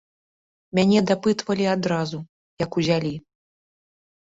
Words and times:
Мяне 0.79 0.99
дапытвалі 1.11 1.65
адразу, 1.75 2.25
як 2.67 2.71
узялі. 2.83 3.17